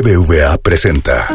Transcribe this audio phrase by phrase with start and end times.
[0.00, 1.26] BBVA presenta.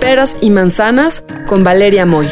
[0.00, 2.28] Peras y manzanas con Valeria Moy.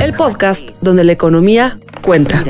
[0.00, 2.42] El podcast donde la economía cuenta.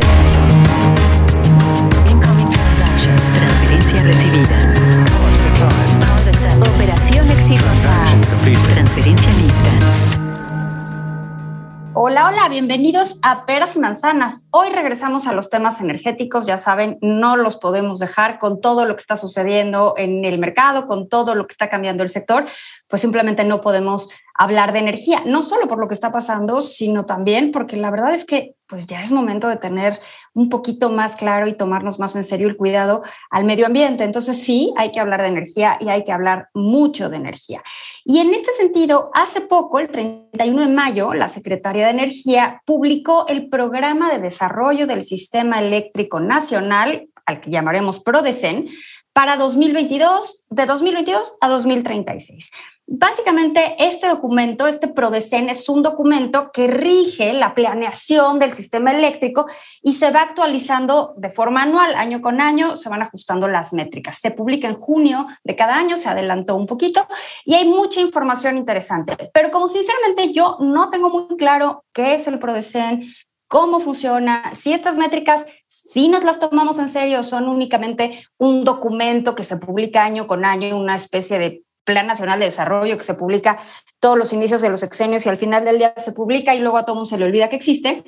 [12.50, 14.48] Bienvenidos a Peras y Manzanas.
[14.50, 18.96] Hoy regresamos a los temas energéticos, ya saben, no los podemos dejar con todo lo
[18.96, 22.44] que está sucediendo en el mercado, con todo lo que está cambiando el sector,
[22.88, 27.06] pues simplemente no podemos hablar de energía, no solo por lo que está pasando, sino
[27.06, 30.00] también porque la verdad es que pues ya es momento de tener
[30.32, 34.02] un poquito más claro y tomarnos más en serio el cuidado al medio ambiente.
[34.02, 37.62] Entonces sí, hay que hablar de energía y hay que hablar mucho de energía.
[38.06, 43.26] Y en este sentido, hace poco, el 31 de mayo, la Secretaría de Energía publicó
[43.28, 48.70] el Programa de Desarrollo del Sistema Eléctrico Nacional, al que llamaremos PRODECEN,
[49.12, 52.50] para 2022, de 2022 a 2036.
[52.86, 59.46] Básicamente, este documento, este PRODECEN, es un documento que rige la planeación del sistema eléctrico
[59.82, 64.18] y se va actualizando de forma anual, año con año, se van ajustando las métricas.
[64.18, 67.06] Se publica en junio de cada año, se adelantó un poquito
[67.44, 69.30] y hay mucha información interesante.
[69.32, 73.04] Pero como sinceramente yo no tengo muy claro qué es el PRODECEN,
[73.46, 79.34] cómo funciona, si estas métricas, si nos las tomamos en serio, son únicamente un documento
[79.34, 83.14] que se publica año con año, una especie de Plan Nacional de Desarrollo que se
[83.14, 83.58] publica
[84.00, 86.78] todos los inicios de los sexenios y al final del día se publica y luego
[86.78, 88.04] a todo mundo se le olvida que existe,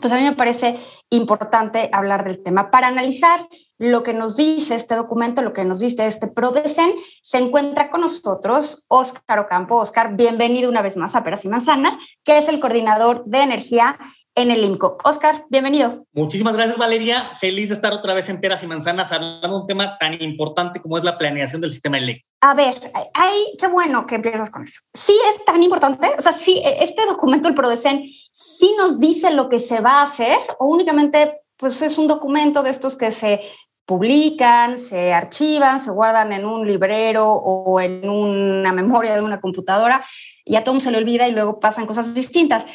[0.00, 0.78] pues a mí me parece
[1.10, 2.70] importante hablar del tema.
[2.70, 3.48] Para analizar
[3.78, 6.92] lo que nos dice este documento, lo que nos dice este PRODECEN,
[7.22, 9.76] se encuentra con nosotros Óscar Ocampo.
[9.76, 13.98] Óscar, bienvenido una vez más a Peras y Manzanas, que es el coordinador de energía
[14.38, 14.98] en el IMCO.
[15.02, 16.06] Óscar, bienvenido.
[16.12, 17.30] Muchísimas gracias, Valeria.
[17.40, 20.80] Feliz de estar otra vez en Peras y Manzanas hablando de un tema tan importante
[20.80, 22.30] como es la planeación del sistema eléctrico.
[22.40, 22.76] A ver,
[23.14, 24.80] ay, qué bueno que empiezas con eso.
[24.94, 29.48] Sí es tan importante, o sea, sí, este documento, el PRODECEN, sí nos dice lo
[29.48, 33.40] que se va a hacer o únicamente pues es un documento de estos que se
[33.84, 40.04] publican, se archivan, se guardan en un librero o en una memoria de una computadora
[40.44, 42.66] y a todo se le olvida y luego pasan cosas distintas.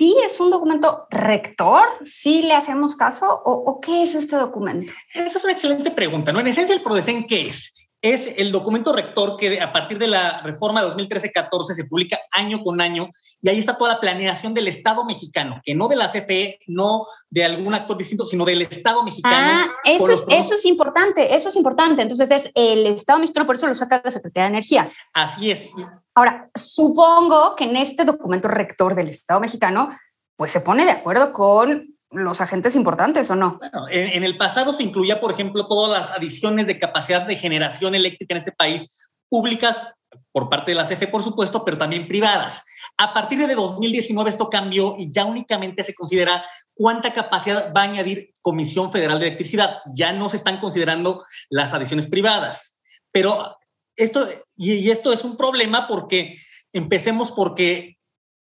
[0.00, 1.82] ¿Sí es un documento rector?
[2.06, 3.26] ¿Sí le hacemos caso?
[3.44, 4.94] ¿O, qué es este documento?
[5.12, 6.40] Esa es una excelente pregunta, ¿no?
[6.40, 7.79] En esencia, el PRODECEN, ¿qué es?
[8.02, 12.80] Es el documento rector que a partir de la reforma 2013-14 se publica año con
[12.80, 13.10] año
[13.42, 17.06] y ahí está toda la planeación del Estado mexicano, que no de la CFE, no
[17.28, 19.36] de algún actor distinto, sino del Estado mexicano.
[19.36, 22.02] Ah, eso es, eso es importante, eso es importante.
[22.02, 24.90] Entonces es el Estado mexicano, por eso lo saca la Secretaría de Energía.
[25.12, 25.66] Así es.
[26.14, 29.90] Ahora, supongo que en este documento rector del Estado mexicano,
[30.36, 33.58] pues se pone de acuerdo con los agentes importantes o no?
[33.58, 37.94] Bueno, en, el pasado se incluía, por ejemplo, todas las adiciones de capacidad de generación
[37.94, 39.94] eléctrica en este país, públicas
[40.32, 42.64] por parte de la CFE, por supuesto, pero también privadas.
[42.96, 46.44] A partir de 2019 esto cambió y ya únicamente se considera
[46.74, 49.78] cuánta capacidad va a añadir Comisión Federal de Electricidad.
[49.92, 52.80] Ya no se están considerando las adiciones privadas.
[53.12, 53.56] Pero
[53.96, 56.38] esto, y esto es un problema porque
[56.72, 57.99] empecemos porque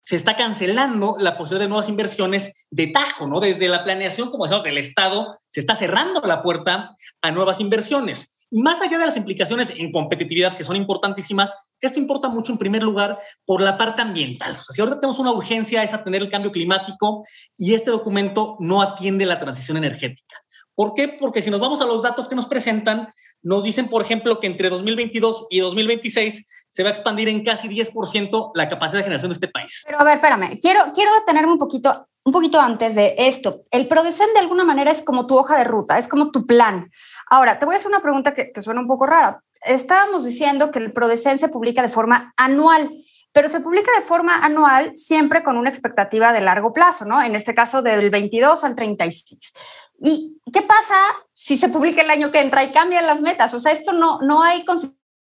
[0.08, 3.42] se está cancelando la posibilidad de nuevas inversiones de tajo, ¿no?
[3.42, 8.40] Desde la planeación, como decíamos, del Estado, se está cerrando la puerta a nuevas inversiones.
[8.50, 12.58] Y más allá de las implicaciones en competitividad, que son importantísimas, esto importa mucho en
[12.58, 14.54] primer lugar por la parte ambiental.
[14.54, 17.26] O sea, si ahorita tenemos una urgencia es atender el cambio climático
[17.58, 20.38] y este documento no atiende la transición energética.
[20.74, 21.10] ¿Por qué?
[21.10, 23.10] Porque si nos vamos a los datos que nos presentan,
[23.42, 27.68] nos dicen, por ejemplo, que entre 2022 y 2026 se va a expandir en casi
[27.68, 29.84] 10% la capacidad de generación de este país.
[29.86, 33.64] Pero a ver, espérame, quiero, quiero detenerme un poquito, un poquito antes de esto.
[33.72, 36.92] El PRODECEN de alguna manera es como tu hoja de ruta, es como tu plan.
[37.30, 39.42] Ahora, te voy a hacer una pregunta que, que suena un poco rara.
[39.62, 42.92] Estábamos diciendo que el PRODECEN se publica de forma anual
[43.38, 47.22] pero se publica de forma anual siempre con una expectativa de largo plazo, ¿no?
[47.22, 49.54] En este caso del 22 al 36.
[50.00, 50.96] ¿Y qué pasa
[51.34, 53.54] si se publica el año que entra y cambian las metas?
[53.54, 54.66] O sea, esto no, no hay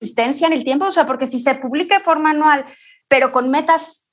[0.06, 2.63] consistencia en el tiempo, o sea, porque si se publica de forma anual,
[3.07, 4.12] pero con metas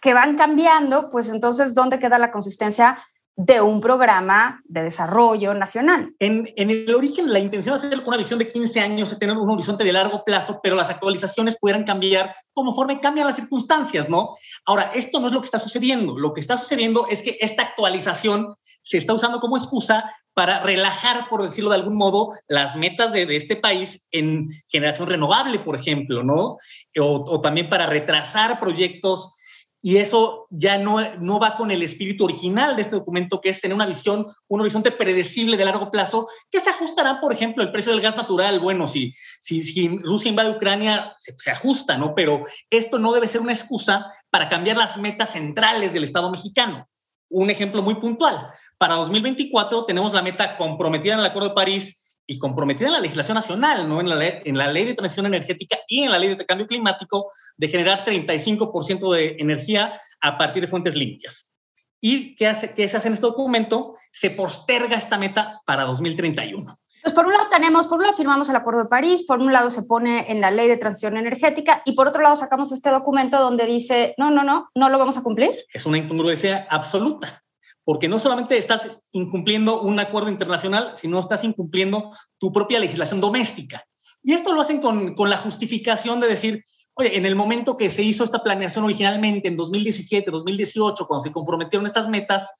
[0.00, 2.98] que van cambiando, pues entonces, ¿dónde queda la consistencia
[3.38, 6.12] de un programa de desarrollo nacional.
[6.18, 9.48] En, el origen, la intención de hacer una visión de 15 años es tener un
[9.48, 14.34] horizonte de largo plazo, pero las actualizaciones pudieran cambiar conforme cambian las circunstancias, ¿no?
[14.66, 16.18] Ahora, esto no es lo que está sucediendo.
[16.18, 21.28] Lo que está sucediendo es que esta actualización se está usando como excusa para relajar,
[21.28, 26.24] por decirlo de algún modo, las metas de, este país en generación renovable, por ejemplo,
[26.24, 26.56] ¿no?
[26.98, 29.37] O también para retrasar proyectos
[29.80, 33.60] y eso ya no, no va con el espíritu original de este documento, que es
[33.60, 37.70] tener una visión, un horizonte predecible de largo plazo, que se ajustará, por ejemplo, el
[37.70, 38.58] precio del gas natural.
[38.58, 42.14] Bueno, si, si, si Rusia invade Ucrania, se, se ajusta, ¿no?
[42.14, 46.88] Pero esto no debe ser una excusa para cambiar las metas centrales del Estado mexicano.
[47.30, 48.48] Un ejemplo muy puntual.
[48.78, 53.00] Para 2024 tenemos la meta comprometida en el Acuerdo de París y comprometida en la
[53.00, 54.00] legislación nacional, ¿no?
[54.00, 56.66] en, la ley, en la ley de transición energética y en la ley de cambio
[56.66, 61.54] climático, de generar 35% de energía a partir de fuentes limpias.
[62.00, 63.94] ¿Y qué, hace, qué se hace en este documento?
[64.12, 66.78] Se posterga esta meta para 2031.
[66.96, 69.52] Entonces, por un lado tenemos, por un lado firmamos el Acuerdo de París, por un
[69.52, 72.90] lado se pone en la ley de transición energética y por otro lado sacamos este
[72.90, 75.52] documento donde dice, no, no, no, no lo vamos a cumplir.
[75.72, 77.42] Es una incongruencia absoluta
[77.88, 83.82] porque no solamente estás incumpliendo un acuerdo internacional, sino estás incumpliendo tu propia legislación doméstica.
[84.22, 87.88] Y esto lo hacen con, con, la justificación de decir, oye, en el momento que
[87.88, 92.52] se hizo esta planeación originalmente, en 2017, 2018, cuando se comprometieron estas metas,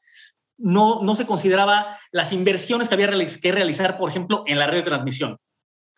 [0.56, 4.78] no, no se consideraba las inversiones que había que realizar, por ejemplo, en la red
[4.78, 5.36] de transmisión.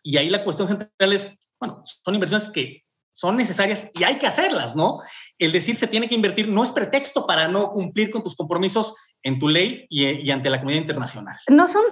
[0.03, 4.27] Y ahí la cuestión central es, bueno, son inversiones que son necesarias y hay que
[4.27, 5.01] hacerlas, ¿no?
[5.37, 8.95] El decir se tiene que invertir no es pretexto para no cumplir con tus compromisos
[9.23, 11.37] en tu ley y, ante la comunidad internacional.
[11.49, 11.83] No son,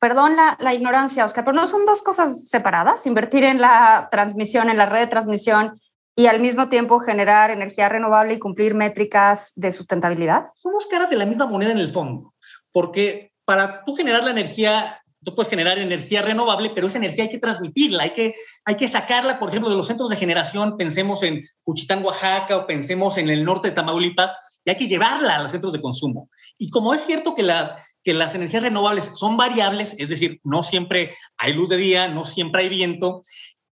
[0.00, 4.70] perdón la, la, ignorancia, Oscar, pero no son dos cosas separadas, invertir en la transmisión,
[4.70, 5.80] en la red de transmisión
[6.16, 10.46] y al mismo tiempo generar energía renovable y cumplir métricas de sustentabilidad.
[10.54, 12.34] Son dos caras de la misma moneda en el fondo,
[12.72, 17.30] porque para tú generar la energía tú puedes generar energía renovable, pero esa energía hay
[17.30, 21.24] que transmitirla, hay que, hay que sacarla, por ejemplo, de los centros de generación, pensemos
[21.24, 25.42] en Juchitán, Oaxaca, o pensemos en el norte de Tamaulipas, y hay que llevarla a
[25.42, 26.30] los centros de consumo.
[26.56, 30.62] Y como es cierto que, la, que las energías renovables son variables, es decir, no
[30.62, 33.22] siempre hay luz de día, no siempre hay viento,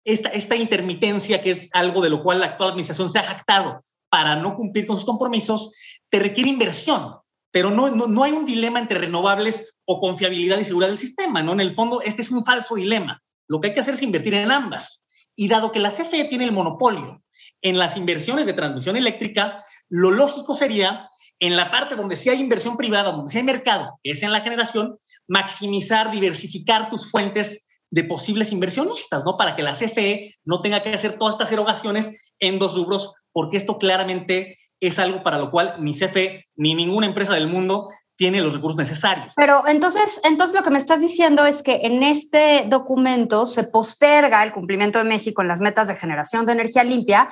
[0.04, 3.84] esta, esta intermitencia, que es algo de lo cual la actual administración se ha jactado
[4.10, 5.72] para no cumplir con sus compromisos,
[6.10, 7.14] te requiere inversión
[7.54, 11.54] pero no, no, hay un dilema entre renovables o confiabilidad y seguridad del sistema, ¿no?
[11.54, 13.22] En el fondo, este es un falso dilema.
[13.48, 15.06] Lo que hay que hacer es invertir en ambas.
[15.36, 17.22] Y dado que la CFE tiene el monopolio
[17.62, 21.08] en las inversiones de transmisión eléctrica, lo lógico sería,
[21.40, 24.42] en la parte donde sí hay inversión privada, donde sí hay mercado, es en la
[24.42, 24.98] generación,
[25.28, 29.38] maximizar, diversificar tus fuentes de posibles inversionistas, ¿no?
[29.38, 33.58] Para que la CFE no tenga que hacer todas estas erogaciones en dos rubros, porque
[33.58, 38.42] esto claramente es algo para lo cual ni CFE ni ninguna empresa del mundo tiene
[38.42, 39.34] los recursos necesarios.
[39.36, 44.44] Pero entonces, entonces lo que me estás diciendo es que en este documento se posterga
[44.44, 47.28] el cumplimiento de México en las metas de generación de energía limpia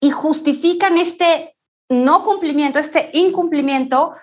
[0.00, 1.56] y justifican este
[1.88, 4.14] no cumplimiento, este incumplimiento,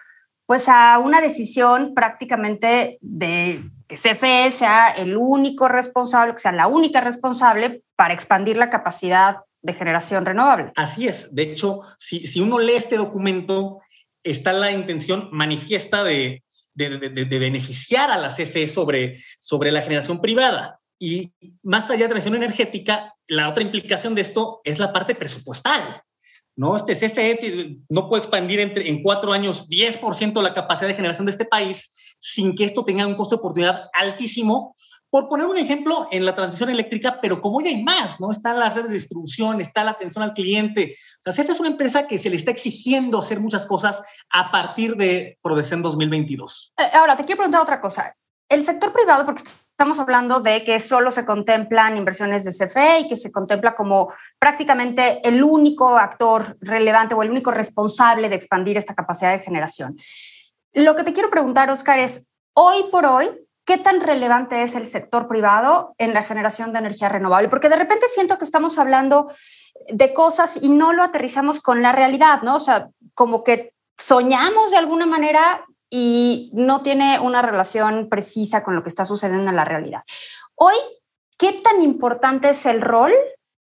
[0.45, 6.67] pues a una decisión prácticamente de que CFE sea el único responsable, que sea la
[6.67, 10.71] única responsable para expandir la capacidad de generación renovable.
[10.75, 11.33] Así es.
[11.35, 13.81] De hecho, si, si uno lee este documento,
[14.23, 20.21] está la intención manifiesta de, de, de, beneficiar a la CFE sobre, sobre la generación
[20.21, 20.79] privada.
[20.97, 21.31] Y
[21.63, 25.81] más allá de la transición energética, la otra implicación de esto es la parte presupuestal.
[26.55, 26.75] ¿no?
[26.75, 31.31] Este CFE no puede expandir entre, en cuatro años 10% la capacidad de generación de
[31.31, 31.89] este país
[32.19, 34.75] sin que esto tenga un costo de oportunidad altísimo
[35.09, 38.31] por poner un ejemplo, en la transmisión eléctrica, pero como ya hay más, ¿no?
[38.31, 40.95] Están las redes de distribución, está la atención al cliente.
[41.19, 44.51] O sea, CFE es una empresa que se le está exigiendo hacer muchas cosas a
[44.51, 46.73] partir de Prodecen 2022.
[46.77, 48.15] Eh, ahora, te quiero preguntar otra cosa.
[48.47, 53.09] El sector privado, porque estamos hablando de que solo se contemplan inversiones de CFE y
[53.09, 58.75] que se contempla como prácticamente el único actor relevante o el único responsable de expandir
[58.77, 59.97] esta capacidad de generación.
[60.73, 63.29] Lo que te quiero preguntar, Oscar, es, hoy por hoy,
[63.69, 67.49] ¿qué tan relevante es el sector privado en la generación de energía renovable?
[67.49, 69.31] Porque de repente siento que estamos hablando
[69.89, 72.55] de cosas y no lo aterrizamos con la realidad, ¿no?
[72.55, 78.75] O sea, como que soñamos de alguna manera y no tiene una relación precisa con
[78.75, 80.01] lo que está sucediendo en la realidad.
[80.55, 80.73] Hoy,
[81.37, 83.13] ¿qué tan importante es el rol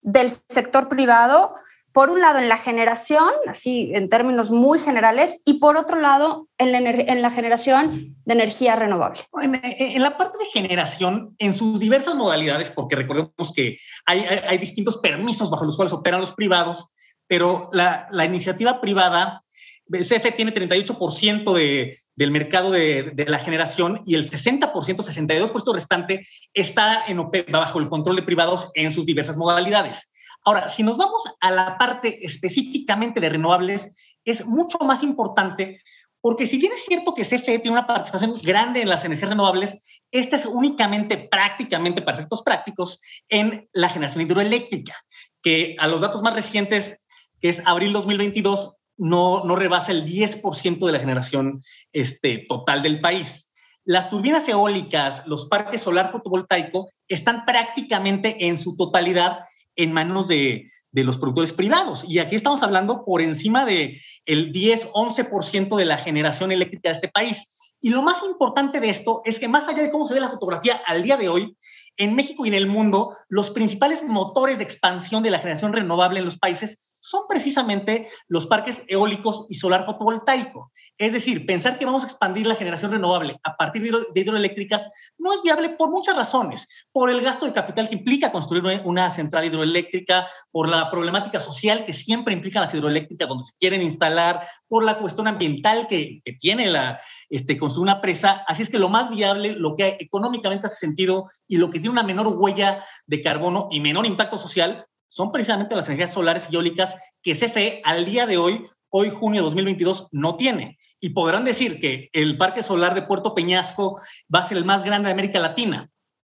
[0.00, 1.56] del sector privado
[1.98, 6.46] por un lado en la generación, así en términos muy generales, y por otro lado
[6.56, 9.18] en la, en la generación de energía renovable.
[9.42, 14.40] En, en, la parte de generación, en sus diversas modalidades, porque recordemos que hay, hay,
[14.46, 16.86] hay distintos permisos bajo los cuales operan los privados,
[17.26, 19.42] pero la, la iniciativa privada,
[19.90, 26.24] CFE tiene 38% de, del mercado de, de, la generación y el 60%, 62% restante
[26.54, 30.12] está en, bajo el control de privados en sus diversas modalidades.
[30.48, 35.82] Ahora, si nos vamos a la parte específicamente de renovables, es mucho más importante
[36.22, 40.00] porque si bien es cierto que CFE tiene una participación grande en las energías renovables,
[40.10, 44.94] esta es únicamente prácticamente para efectos prácticos en la generación hidroeléctrica,
[45.42, 47.06] que a los datos más recientes,
[47.42, 51.60] que es abril 2022, no, no rebasa el 10% de la generación
[51.92, 53.52] este, total del país.
[53.84, 59.40] Las turbinas eólicas, los parques solar fotovoltaico están prácticamente en su totalidad
[59.78, 62.04] en manos de, de los productores privados.
[62.06, 66.94] Y aquí estamos hablando por encima del el 10, 11% de la generación eléctrica de
[66.94, 67.74] este país.
[67.80, 70.30] Y lo más importante de esto es que más allá de cómo se ve la
[70.30, 71.56] fotografía al día de hoy,
[71.98, 76.20] en México y en el mundo, los principales motores de expansión de la generación renovable
[76.20, 80.72] en los países son precisamente los parques eólicos y solar fotovoltaico.
[80.96, 85.32] Es decir, pensar que vamos a expandir la generación renovable a partir de hidroeléctricas no
[85.32, 86.68] es viable por muchas razones.
[86.92, 91.84] Por el gasto de capital que implica construir una central hidroeléctrica, por la problemática social
[91.84, 96.66] que siempre implican las hidroeléctricas donde se quieren instalar, por la cuestión ambiental que, tiene
[96.66, 97.00] la,
[97.30, 98.44] este, construir una presa.
[98.46, 101.87] Así es que lo más viable, lo que económicamente hace sentido y lo que tiene
[101.88, 106.56] una menor huella de carbono y menor impacto social, son precisamente las energías solares y
[106.56, 110.78] eólicas que CFE al día de hoy, hoy junio de 2022, no tiene.
[111.00, 114.00] Y podrán decir que el parque solar de Puerto Peñasco
[114.34, 115.90] va a ser el más grande de América Latina,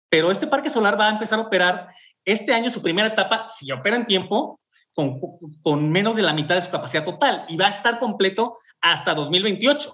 [0.09, 1.89] pero este parque solar va a empezar a operar
[2.25, 4.61] este año su primera etapa, si opera en tiempo,
[4.95, 5.21] con,
[5.63, 9.15] con menos de la mitad de su capacidad total y va a estar completo hasta
[9.15, 9.93] 2028.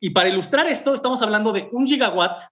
[0.00, 2.42] Y para ilustrar esto, estamos hablando de un gigawatt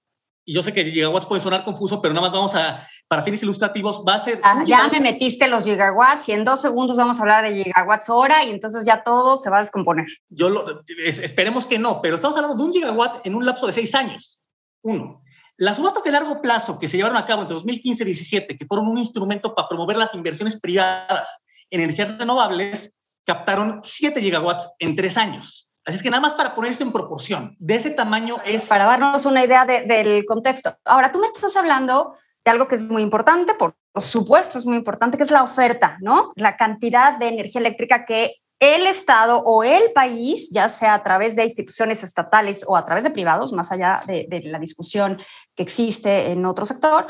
[0.45, 3.43] y yo sé que gigawatts puede sonar confuso, pero nada más vamos a, para fines
[3.43, 4.41] ilustrativos, va a ser...
[4.43, 8.11] Ah, ya me metiste los gigawatts y en dos segundos vamos a hablar de gigawatts
[8.11, 10.07] hora y entonces ya todo se va a descomponer.
[10.29, 13.73] Yo lo, esperemos que no, pero estamos hablando de un gigawatt en un lapso de
[13.73, 14.43] seis años.
[14.83, 15.23] Uno.
[15.57, 18.67] Las subastas de largo plazo que se llevaron a cabo entre 2015 y 2017, que
[18.67, 22.93] fueron un instrumento para promover las inversiones privadas en energías renovables,
[23.25, 25.69] captaron 7 gigawatts en tres años.
[25.85, 28.67] Así es que nada más para poner esto en proporción, de ese tamaño es...
[28.67, 30.77] Para darnos una idea del contexto.
[30.85, 34.77] Ahora, tú me estás hablando de algo que es muy importante, por supuesto es muy
[34.77, 36.33] importante, que es la oferta, ¿no?
[36.37, 41.37] La cantidad de energía eléctrica que el Estado o el país, ya sea a través
[41.37, 45.21] de instituciones estatales o a través de privados, más allá de, de la discusión
[45.55, 47.07] que existe en otro sector,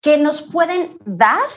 [0.00, 1.48] que nos pueden dar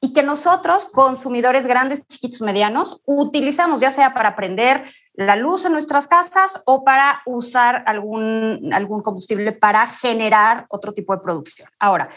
[0.00, 5.72] y que nosotros, consumidores grandes, chiquitos, medianos, utilizamos ya sea para prender la luz en
[5.72, 11.68] nuestras casas o para usar algún, algún combustible para generar otro tipo de producción.
[11.80, 12.08] Ahora,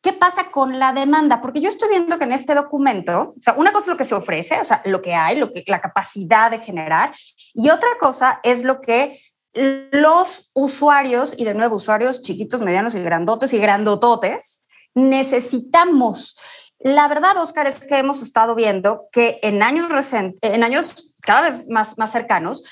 [0.00, 1.42] ¿qué pasa con la demanda?
[1.42, 4.04] Porque yo estoy viendo que en este documento, o sea, una cosa es lo que
[4.06, 7.12] se ofrece, o sea, lo que hay, lo que, la capacidad de generar,
[7.52, 9.18] y otra cosa es lo que
[9.52, 16.38] los usuarios, y de nuevo usuarios chiquitos, medianos y grandotes y grandototes, necesitamos.
[16.78, 21.68] La verdad, Oscar, es que hemos estado viendo que en años, en años cada vez
[21.68, 22.64] más, más cercanos,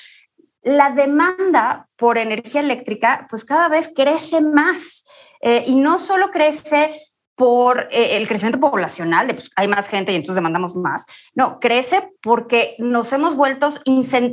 [0.61, 5.05] la demanda por energía eléctrica pues cada vez crece más.
[5.41, 10.11] Eh, y no solo crece por eh, el crecimiento poblacional, de, pues, hay más gente
[10.11, 13.69] y entonces demandamos más, no, crece porque nos hemos vuelto,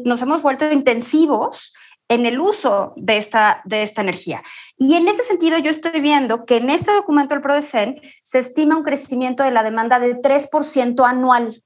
[0.04, 1.74] nos hemos vuelto intensivos
[2.12, 4.42] en el uso de esta, de esta energía.
[4.76, 8.76] Y en ese sentido, yo estoy viendo que en este documento del PRODECEN se estima
[8.76, 11.62] un crecimiento de la demanda de 3% anual.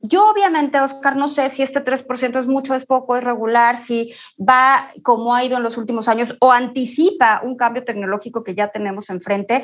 [0.00, 4.12] Yo obviamente, Oscar, no sé si este 3% es mucho, es poco, es regular, si
[4.38, 8.68] va como ha ido en los últimos años o anticipa un cambio tecnológico que ya
[8.68, 9.62] tenemos enfrente.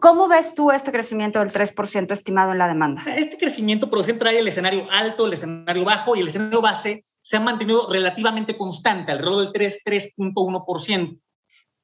[0.00, 3.02] ¿Cómo ves tú este crecimiento del 3% estimado en la demanda?
[3.06, 7.36] Este crecimiento produce trae el escenario alto, el escenario bajo y el escenario base se
[7.36, 11.20] ha mantenido relativamente constante, alrededor del 3, 3.1%.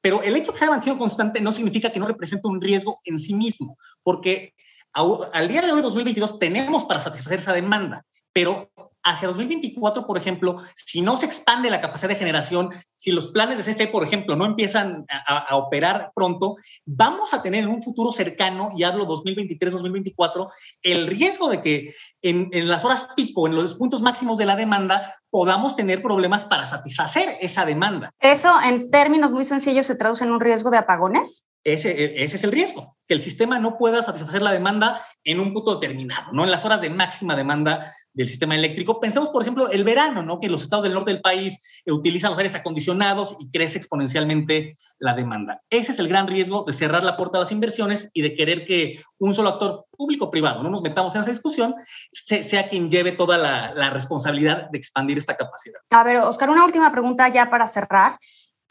[0.01, 2.61] Pero el hecho de que se haya mantenido constante no significa que no represente un
[2.61, 4.55] riesgo en sí mismo, porque
[4.93, 8.71] al día de hoy, 2022, tenemos para satisfacer esa demanda, pero
[9.07, 13.65] hacia 2024, por ejemplo, si no se expande la capacidad de generación, si los planes
[13.65, 18.11] de CFE, por ejemplo, no empiezan a, operar pronto, vamos a tener en un futuro
[18.11, 20.51] cercano, y hablo 2023-2024,
[20.83, 24.57] el riesgo de que en, en las horas pico, en los puntos máximos de la
[24.57, 28.11] demanda, podamos tener problemas para satisfacer esa demanda.
[28.21, 31.47] ¿Eso en términos muy sencillos se traduce en un riesgo de apagones?
[31.63, 35.53] Ese, ese, es el riesgo, que el sistema no pueda satisfacer la demanda en un
[35.53, 36.45] punto determinado, ¿no?
[36.45, 38.99] En las horas de máxima demanda del sistema eléctrico.
[38.99, 40.41] Pensemos, por ejemplo, el verano, ¿no?
[40.41, 45.15] Que los estados del norte del país utilizan los aires acondicionados y crece exponencialmente la
[45.15, 45.61] demanda.
[45.69, 48.65] Ese es el gran riesgo de cerrar la puerta a las inversiones y de querer
[48.65, 51.75] que un solo actor público-privado, no nos metamos en esa discusión,
[52.11, 55.81] sea quien lleve toda la, la responsabilidad de expandir esta capacidad.
[55.91, 58.19] A ver, Oscar, una última pregunta ya para cerrar.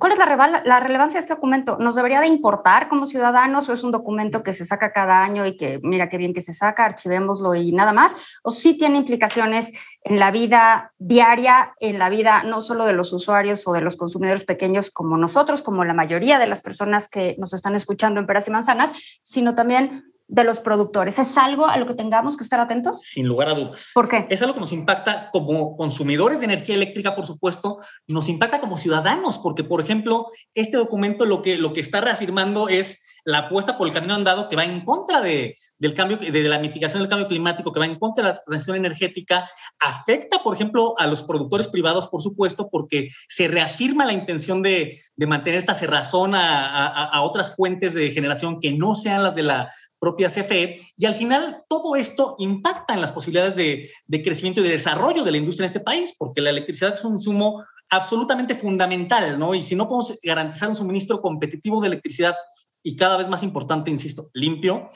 [0.06, 0.20] ¿Cuál es
[0.68, 1.78] la, relevancia de este documento?
[1.80, 5.48] ¿Nos debería de importar como ciudadanos o es un documento que se saca cada año
[5.48, 8.38] y que mira qué bien que se saca, archivémoslo y nada más?
[8.44, 13.14] ¿O sí tiene implicaciones en la vida diaria, en la vida no solo de los
[13.14, 17.36] usuarios o de los consumidores pequeños como nosotros, como la mayoría de las personas que
[17.40, 18.94] nos están escuchando en Peras y Manzanas,
[19.24, 21.20] sino también de los productores.
[21.20, 23.02] ¿Es algo a lo que tengamos que estar atentos?
[23.02, 23.92] Sin lugar a dudas.
[23.94, 24.26] ¿Por qué?
[24.30, 28.78] Es algo que nos impacta como consumidores de energía eléctrica, por supuesto, nos impacta como
[28.78, 33.78] ciudadanos, porque, por ejemplo, este documento lo que, lo que está reafirmando es la apuesta
[33.78, 37.10] por el camino andado que va en contra de, del cambio, de la mitigación del
[37.10, 41.24] cambio climático, que va en contra de la transición energética, afecta, por ejemplo, a los
[41.24, 46.68] productores privados, por supuesto, porque se reafirma la intención de, de mantener esta cerrazón a,
[46.68, 49.72] a, a otras fuentes de generación que no sean las de la
[50.06, 50.76] propia CFE.
[50.96, 55.32] Y al final, todo esto impacta en las posibilidades de, crecimiento y de desarrollo de
[55.32, 59.56] la industria en este país, porque la electricidad es un insumo absolutamente fundamental, ¿no?
[59.56, 62.36] Y si no podemos garantizar un suministro competitivo de electricidad
[62.84, 64.90] y cada vez más importante, insisto, limpio,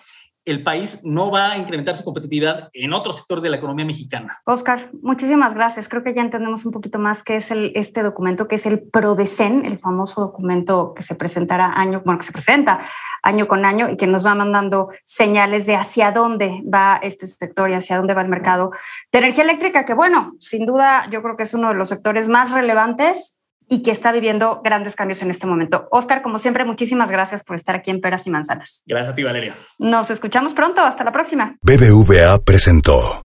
[0.51, 4.41] el país no va a incrementar su competitividad en otros sectores de la economía mexicana.
[4.45, 5.87] Oscar, muchísimas gracias.
[5.87, 8.81] Creo que ya entendemos un poquito más qué es el, este documento, que es el
[8.81, 12.79] PRODECEN, el famoso documento que se presentará año, bueno, que se presenta
[13.23, 17.69] año con año y que nos va mandando señales de hacia dónde va este sector
[17.69, 18.71] y hacia dónde va el mercado
[19.11, 22.27] de energía eléctrica, que bueno, sin duda yo creo que es uno de los sectores
[22.27, 23.38] más relevantes
[23.69, 25.87] y que está viviendo grandes cambios en este momento.
[25.91, 28.83] Oscar, como siempre, muchísimas gracias por estar aquí en Peras y Manzanas.
[28.85, 29.55] Gracias a ti, Valeria.
[29.77, 30.81] Nos escuchamos pronto.
[30.81, 31.55] Hasta la próxima.
[31.61, 33.21] BBVA presentó.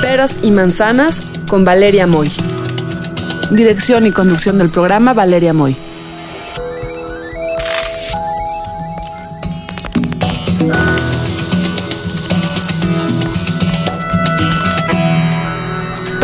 [0.00, 2.30] Peras y Manzanas con Valeria Moy.
[3.50, 5.76] Dirección y conducción del programa Valeria Moy.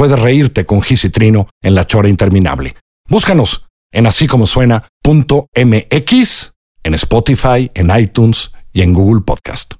[0.00, 2.74] puedes reírte con Gis y Trino en la chora interminable.
[3.10, 4.72] Búscanos en así como suena.mx,
[6.84, 9.79] en Spotify, en iTunes y en Google Podcast.